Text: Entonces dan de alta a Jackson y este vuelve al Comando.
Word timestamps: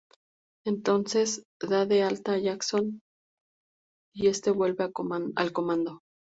Entonces 0.65 1.43
dan 1.59 1.87
de 1.89 2.01
alta 2.01 2.31
a 2.33 2.37
Jackson 2.39 3.01
y 4.15 4.29
este 4.29 4.49
vuelve 4.49 4.83
al 5.35 5.51
Comando. 5.53 5.99